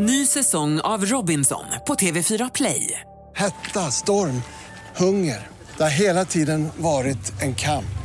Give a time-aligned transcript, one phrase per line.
[0.00, 3.00] Ny säsong av Robinson på TV4 Play.
[3.36, 4.42] Hetta, storm,
[4.96, 5.46] hunger.
[5.76, 7.98] Det har hela tiden varit en kamp.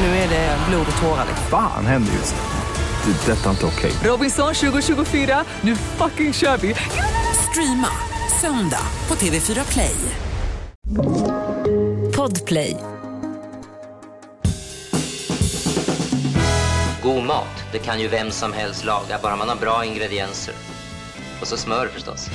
[0.00, 1.26] Nu är det blod och tårar.
[1.50, 3.12] Fan händer just nu.
[3.12, 3.32] Det.
[3.32, 3.92] är Detta är inte okej.
[4.10, 6.74] Robinson 2024, nu fucking kör vi!
[7.50, 7.88] Streama
[8.40, 9.96] söndag på TV4 Play.
[12.16, 12.76] Podplay.
[17.02, 20.54] God mat, det kan ju vem som helst laga, bara man har bra ingredienser.
[21.44, 22.28] Och så smör förstås.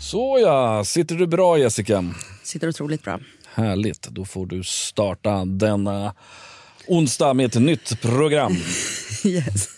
[0.00, 2.04] Så ja, sitter du bra Jessica?
[2.42, 3.20] Sitter otroligt bra.
[3.54, 6.14] Härligt, då får du starta denna
[6.86, 8.56] onsdag med ett nytt program.
[9.24, 9.68] Yes.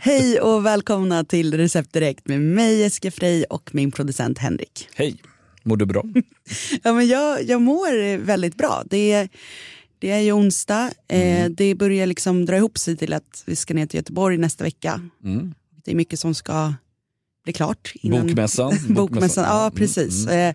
[0.00, 4.88] Hej och välkomna till Recept Direkt med mig Jessica Frey och min producent Henrik.
[4.94, 5.16] Hej,
[5.62, 6.02] mår du bra?
[6.82, 8.82] Ja, men jag, jag mår väldigt bra.
[8.90, 9.28] Det är,
[9.98, 10.90] det är ju onsdag.
[11.08, 14.64] Eh, det börjar liksom dra ihop sig till att vi ska ner till Göteborg nästa
[14.64, 15.00] vecka.
[15.24, 15.54] Mm.
[15.84, 16.74] Det är mycket som ska
[17.44, 17.92] bli klart.
[18.02, 18.78] Bokmässan.
[18.88, 20.26] Bokmässan, ja Mm, precis.
[20.26, 20.48] mm.
[20.50, 20.54] Eh,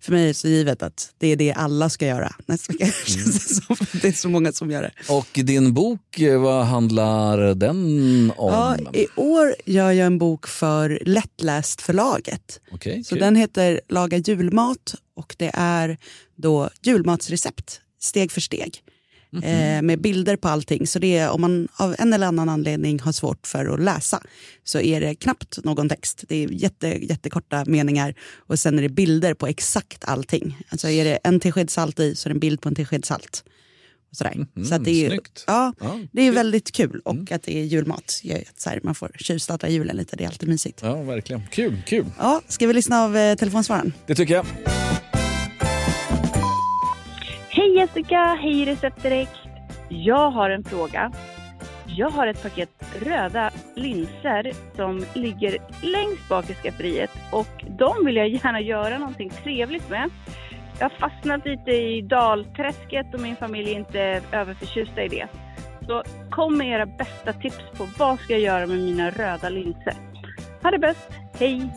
[0.00, 2.86] för mig är det så givet att det är det alla ska göra nästa vecka.
[3.06, 3.60] Känns
[4.02, 4.92] det är så många som gör det.
[5.12, 8.52] Och din bok, eh, vad handlar den om?
[8.52, 12.60] Ja, I år gör jag en bok för Lättläst förlaget.
[12.70, 13.20] Okej, Så kul.
[13.22, 15.98] den heter Laga julmat och det är
[16.36, 18.78] då julmatsrecept steg för steg.
[19.30, 19.42] Mhm.
[19.44, 20.86] Eh, med bilder på allting.
[20.86, 24.22] Så det är, om man av en eller annan anledning har svårt för att läsa
[24.64, 26.24] så är det knappt någon text.
[26.28, 30.58] Det är jätte, jättekorta meningar och sen är det bilder på exakt allting.
[30.68, 33.04] Alltså är det en tesked salt i så är det en bild på en tesked
[33.04, 33.44] salt.
[34.10, 34.46] Och sådär.
[34.68, 35.44] så att det är, snyggt.
[35.46, 36.08] ja, Ja, Mm.
[36.12, 38.22] det är väldigt kul och att det är julmat.
[38.56, 40.80] Så här, man får tjuvstarta julen lite, det är alltid mysigt.
[40.82, 41.42] Ja, verkligen.
[41.50, 42.06] Kul, kul.
[42.18, 43.92] Ja, ska vi lyssna av eh, telefonsvararen?
[44.06, 44.46] Det tycker jag.
[47.86, 49.38] Hej Jessica, hej Recept Direkt.
[49.88, 51.12] Jag har en fråga.
[51.86, 52.70] Jag har ett paket
[53.00, 59.30] röda linser som ligger längst bak i skafferiet och de vill jag gärna göra någonting
[59.30, 60.10] trevligt med.
[60.78, 65.28] Jag har fastnat lite i dalträsket och min familj är inte överförtjusta i det.
[65.86, 69.94] Så kom med era bästa tips på vad ska jag göra med mina röda linser.
[70.62, 71.70] Ha det bäst, hej!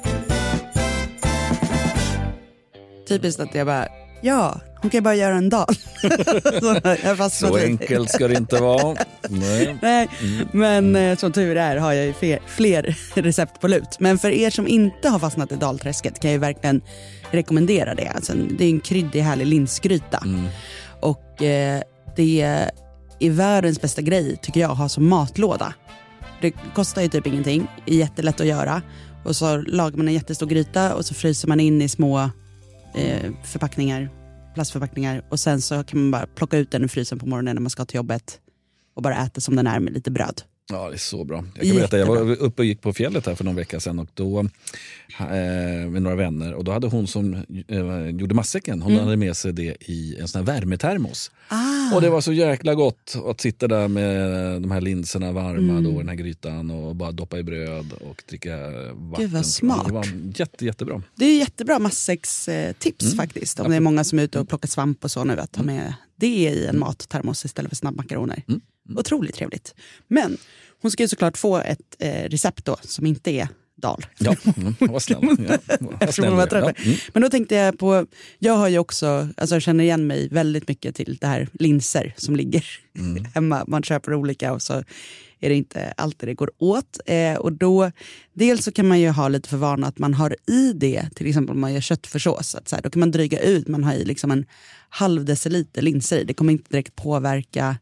[3.08, 5.76] Typiskt att jag bara, ja, hon kan ju bara göra en dal.
[7.18, 8.96] så Så enkelt ska det inte vara.
[9.30, 9.78] Nej.
[9.82, 10.10] Nej,
[10.52, 14.00] men eh, som tur är har jag ju fler, fler recept på lut.
[14.00, 16.82] Men för er som inte har fastnat i dalträsket kan jag ju verkligen
[17.32, 18.08] rekommendera det.
[18.08, 20.24] Alltså, det är en kryddig härlig linsgryta.
[21.00, 21.82] Och eh,
[22.16, 22.42] det
[23.20, 25.74] är världens bästa grej tycker jag att ha som matlåda.
[26.42, 28.82] Det kostar ju typ ingenting, är jättelätt att göra.
[29.26, 32.30] Och så lagar man en jättestor gryta och så fryser man in i små
[32.96, 34.10] eh, förpackningar,
[34.54, 35.24] plastförpackningar.
[35.30, 37.70] Och sen så kan man bara plocka ut den ur frysen på morgonen när man
[37.70, 38.40] ska till jobbet
[38.96, 40.42] och bara äta som den är med lite bröd.
[40.72, 41.46] Ja, det är så bra.
[41.56, 44.00] Jag kan berätta, jag var uppe och gick på fjället här för någon vecka sedan
[44.00, 44.40] och då,
[45.20, 47.34] eh, med några vänner och då hade hon som
[47.68, 51.32] eh, gjorde matsäcken, hon hade med sig det i en sån här värmetermos.
[51.48, 55.72] Ah, Och det var så jäkla gott att sitta där med de här linserna varma
[55.72, 55.84] Mm.
[55.84, 58.58] då, den här grytan och bara doppa i bröd och dricka
[58.96, 59.32] vatten.
[59.34, 59.88] vad smart.
[59.88, 60.06] Det var
[60.36, 61.02] jätte, jättebra.
[61.16, 63.18] det är jättebra matsäckstips Mm.
[63.18, 63.60] faktiskt.
[63.60, 65.64] Om det är många som är ute och plockar svamp och så nu, att ta
[65.64, 68.44] med det i en mattermos istället för snabbmakaroner.
[68.48, 68.62] Mm.
[68.96, 69.76] Otroligt trevligt.
[70.08, 70.38] Men
[70.82, 74.06] hon ska ju såklart få ett eh, recept då som inte är dal.
[74.20, 75.50] Ja, mm, vad snäll.
[76.00, 76.76] Ja, snäll var trött.
[76.78, 76.98] Ja, mm.
[77.14, 78.06] Men då tänkte jag på,
[78.40, 82.14] jag har ju också, alltså jag känner igen mig väldigt mycket till det här linser
[82.18, 82.66] som ligger
[83.00, 83.26] Mm.
[83.36, 83.64] hemma.
[83.68, 84.84] Man köper olika och så
[85.40, 87.00] är det inte alltid det går åt.
[87.06, 87.92] Eh, och då,
[88.34, 91.28] dels så kan man ju ha lite för vana att man har i det, till
[91.28, 93.94] exempel om man gör köttfärssås, att så här, då kan man dryga ut, man har
[93.94, 94.46] i liksom en
[94.90, 96.24] halv deciliter linser i.
[96.24, 97.78] Det kommer inte direkt påverka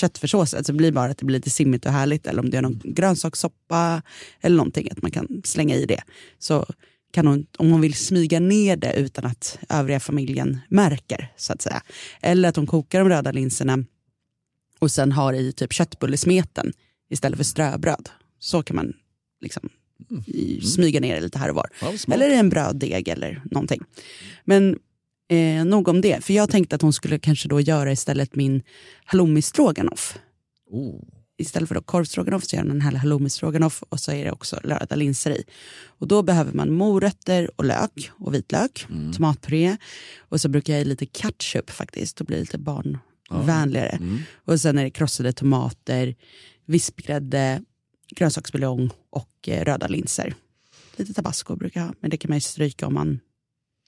[0.00, 2.26] köttfärssåsen, alltså det blir bara att det blir lite simmigt och härligt.
[2.26, 4.02] Eller om det är någon grönsakssoppa
[4.40, 6.02] eller någonting, att man kan slänga i det.
[6.38, 6.66] Så
[7.12, 11.62] kan hon, om hon vill smyga ner det utan att övriga familjen märker, så att
[11.62, 11.82] säga.
[12.22, 13.84] Eller att hon kokar de röda linserna
[14.78, 16.72] och sen har i typ köttbullesmeten
[17.10, 18.08] istället för ströbröd.
[18.38, 18.92] Så kan man
[19.40, 19.68] liksom
[20.26, 21.66] i- smyga ner det lite här och var.
[21.82, 22.14] Ja.
[22.14, 23.80] Eller i en bröddeg eller någonting.
[24.44, 24.78] Men
[25.30, 26.24] eh, nog om det.
[26.24, 28.62] För jag tänkte att hon skulle kanske då göra istället min
[29.04, 30.18] halloumi stroganoff.
[30.70, 31.00] Oh.
[31.38, 34.56] Istället för då korvstroganoff så gör hon en halloumi stroganoff och så är det också
[34.56, 35.44] röda linser i.
[35.86, 39.12] Och då behöver man morötter och lök och vitlök, Mm.
[39.12, 39.76] tomatpuré
[40.18, 43.88] och så brukar jag i lite ketchup faktiskt, då blir det lite barnvänligare.
[43.88, 44.18] Mm.
[44.44, 46.14] Och sen är det krossade tomater,
[46.66, 47.62] vispgrädde,
[48.16, 50.34] grönsaksbuljong och eh, röda linser.
[50.96, 53.20] Lite tabasco brukar jag ha, men det kan man ju stryka om man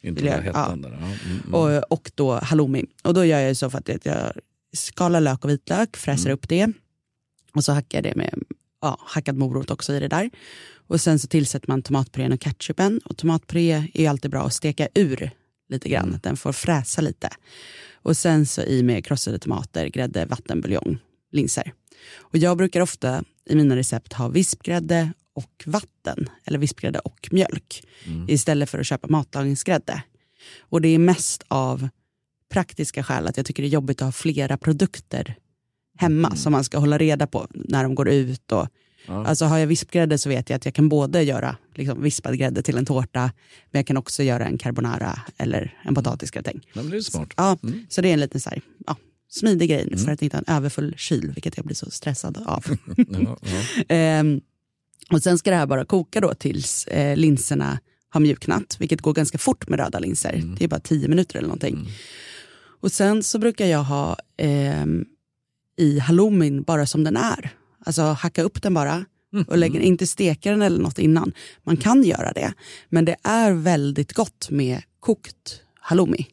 [0.03, 0.51] Inte den där där.
[0.55, 0.73] Ja.
[0.73, 1.55] Mm, mm.
[1.55, 2.85] och, och då halloumi.
[3.03, 4.33] Och då gör jag så för att jag
[4.73, 6.35] skalar lök och vitlök, fräser Mm.
[6.35, 6.73] upp det.
[7.55, 8.43] Och så hackar jag det med
[8.81, 10.31] ja, hackad morot också i det där.
[10.87, 13.01] Och sen så tillsätter man tomatpurén och ketchupen.
[13.05, 15.31] Och tomatpuré är ju alltid bra att steka ur
[15.69, 17.29] lite grann, att den får fräsa lite.
[17.95, 20.99] Och sen så i med krossade tomater, grädde, vattenbuljong,
[21.33, 21.73] linser.
[22.19, 27.83] Och jag brukar ofta i mina recept ha vispgrädde och vatten, eller vispgrädde och mjölk,
[28.29, 30.03] istället för att köpa matlagningsgrädde.
[30.61, 31.89] Och det är mest av
[32.53, 35.35] praktiska skäl att jag tycker det är jobbigt att ha flera produkter
[35.99, 38.53] hemma som man ska hålla reda på när de går ut.
[38.53, 38.69] Och,
[39.27, 42.63] Alltså har jag vispgrädde så vet jag att jag kan både göra liksom, vispad grädde
[42.63, 43.21] till en tårta,
[43.71, 46.61] men jag kan också göra en carbonara eller en potatisgratäng.
[46.75, 47.29] Men det är smart.
[47.37, 47.59] Ja,
[47.89, 48.97] Så det är en liten så här, ja,
[49.31, 52.65] smidig grej för att inte ha en överfull kyl, vilket jag blir så stressad av.
[52.97, 53.39] Ja,
[53.89, 53.95] ja.
[55.11, 57.79] Och sen ska det här bara koka då tills eh, linserna
[58.09, 60.43] har mjuknat, vilket går ganska fort med röda linser.
[60.59, 61.89] Det är bara tio minuter eller någonting.
[62.81, 65.05] Och sen så brukar jag ha ehm,
[65.77, 67.51] i halloumin bara som den är.
[67.85, 69.05] Alltså hacka upp den bara
[69.47, 71.33] och lägga, inte steka den eller något innan.
[71.63, 72.53] Man kan göra det,
[72.89, 76.27] men det är väldigt gott med kokt halloumi.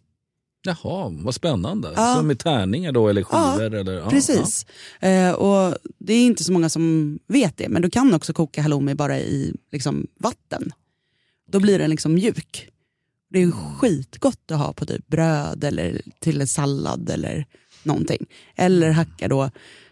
[0.62, 1.94] Jaha, vad spännande.
[1.96, 2.16] Ja.
[2.16, 3.76] Som med tärningar då eller Ja, skivor?
[3.76, 4.66] eller, ja, Precis.
[5.00, 8.62] Eh, och det är inte så många som vet det, men du kan också koka
[8.62, 10.72] halloumi bara i liksom, vatten.
[11.52, 12.68] Då blir den liksom mjuk.
[13.30, 17.46] Det är ju skitgott att ha på typ bröd eller till en sallad eller
[17.84, 18.26] någonting.
[18.56, 19.52] Eller hacka då,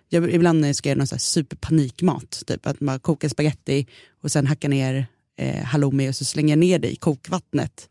[0.09, 3.87] jag, ibland när jag ska göra någon så här superpanikmat, typ att man kokar spaghetti
[4.23, 7.89] och sen hackar ner eh, halloumi och så slänger jag ner det i kokvattnet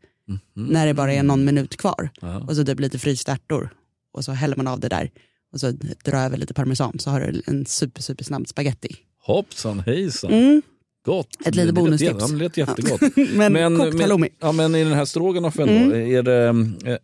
[0.55, 2.11] när det bara är någon minut kvar.
[2.21, 2.37] Ja.
[2.39, 3.69] Och så typ lite frysta ärtor
[4.13, 5.11] och så häller man av det där
[5.53, 5.71] och så
[6.05, 8.97] drar över lite parmesan så har du en super, super snabb spaghetti.
[9.23, 10.33] Hoppsan hejsan.
[10.33, 10.63] Mm.
[11.05, 11.29] Gott.
[11.47, 12.31] Ett litet bonustips.
[12.31, 13.01] det lät jättegott.
[13.35, 14.29] Men, kokt halloumi.
[14.41, 15.89] ja, men i den här stroganoffen Mm.
[15.91, 16.47] då, är det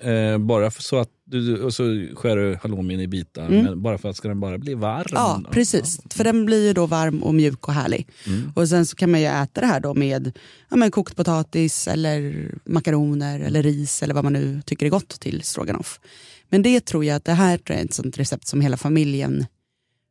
[0.06, 3.99] eh, eh, bara så att du, och så skär du halloumin i bitar, men bara
[3.99, 5.05] för att ska den bara bli varm?
[5.11, 5.23] Mm.
[5.23, 5.50] Ja, då?
[5.50, 6.00] precis.
[6.11, 8.08] För den blir ju då varm och mjuk och härlig.
[8.55, 10.38] Och sen så kan man ju äta det här då med
[10.69, 15.20] ja, men kokt potatis eller makaroner eller ris eller vad man nu tycker är gott
[15.20, 16.00] till stroganoff.
[16.49, 19.46] Men det tror jag att det här är ett sånt recept som hela familjen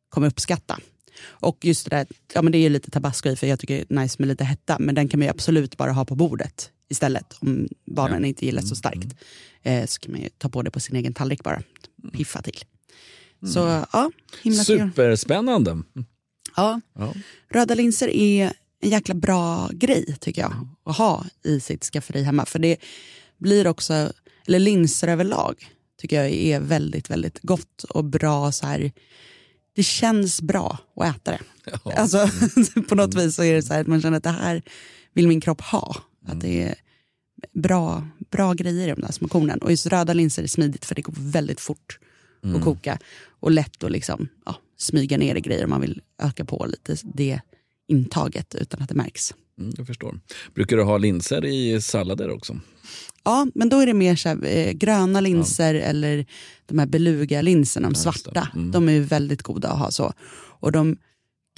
[0.10, 0.80] kommer uppskatta.
[1.28, 3.86] Och just det där, ja men det är ju lite tabasco i för jag tycker
[3.88, 6.16] det är nice med lite hetta, men den kan man ju absolut bara ha på
[6.16, 7.34] bordet istället.
[7.40, 9.16] Om barnen inte gillar så starkt.
[9.64, 11.64] Eh, så kan man ju ta på det på sin egen tallrik bara,
[12.14, 12.60] piffa till.
[13.54, 14.12] Så ja,
[14.42, 14.64] himla.
[14.64, 15.78] Superspännande.
[16.56, 16.82] Ja.
[16.96, 17.14] Ja.
[17.50, 22.46] Röda linser är en jäkla bra grej tycker jag att ha i sitt skafferi hemma.
[22.46, 22.78] För det
[23.38, 24.14] blir också,
[24.48, 28.92] eller linser överlag tycker jag är väldigt, väldigt gott och bra så här.
[29.76, 31.42] Det känns bra att äta det.
[31.98, 32.30] Alltså,
[32.90, 34.62] på något vis så är det så här att man känner att det här
[35.14, 35.96] vill min kropp ha.
[36.26, 36.76] Att det är
[37.54, 39.60] bra, bra grejer i de där små kornen.
[39.60, 42.00] Och just röda linser är smidigt för det går väldigt fort
[42.56, 43.00] att koka.
[43.40, 46.96] Och lätt att liksom, ja, smyga ner i grejer om man vill öka på lite
[47.04, 47.42] det
[47.88, 49.34] intaget utan att det märks.
[49.60, 50.20] Mm, jag förstår.
[50.54, 52.60] Brukar du ha linser i sallader också?
[53.24, 56.26] Ja, men då är det mer så här, eh, gröna linser eller
[56.66, 58.48] de här beluga-linserna, de svarta.
[58.72, 60.14] De är ju väldigt goda att ha så.
[60.60, 60.98] Och de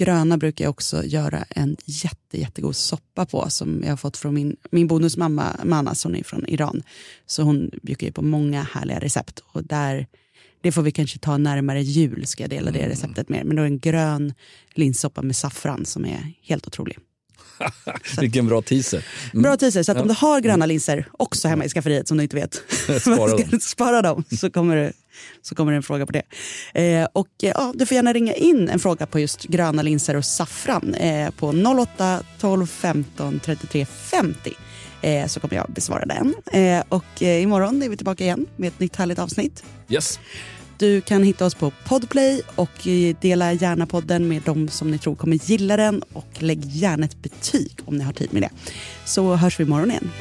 [0.03, 4.33] gröna brukar jag också göra en jätte, jättegod soppa på som jag har fått från
[4.33, 6.83] min, min bonusmamma Manas, hon är från Iran.
[7.25, 9.44] Så hon bjuder ju på många härliga recept.
[9.45, 10.07] Och där,
[10.61, 13.45] det får vi kanske ta närmare jul, ska jag dela det receptet med.
[13.45, 14.33] Men då är det en grön
[14.73, 16.97] linssoppa med saffran som är helt otrolig.
[18.19, 19.05] Vilken bra teaser.
[19.33, 22.23] Bra teaser, så att om du har gröna linser också hemma i skafferiet som du
[22.23, 22.53] inte vet,
[23.01, 23.59] Spara dem.
[23.59, 24.93] spara dem så kommer, det,
[25.41, 26.23] så kommer det en fråga på det.
[26.73, 30.15] Eh, och eh, ja, Du får gärna ringa in en fråga på just gröna linser
[30.15, 31.47] och saffran eh, på
[31.79, 34.53] 08 12 15 33 50.
[35.01, 36.33] Eh, så kommer jag besvara den.
[36.51, 39.63] Eh, och eh, imorgon är vi tillbaka igen med ett nytt härligt avsnitt.
[39.89, 40.19] Yes.
[40.77, 44.98] Du kan hitta oss på Podplay och eh, dela gärna podden med de som ni
[44.98, 48.50] tror kommer gilla den och lägg gärna ett betyg om ni har tid med det.
[49.06, 50.12] Så hörs vi imorgon igen.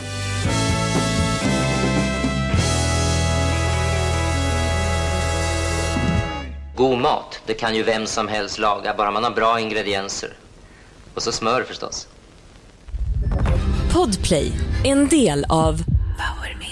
[6.76, 10.30] God mat, det kan ju vem som helst laga, bara man har bra ingredienser.
[11.14, 12.08] Och så smör förstås.
[13.92, 14.52] Podplay,
[14.84, 15.72] en del av
[16.18, 16.71] Power Media.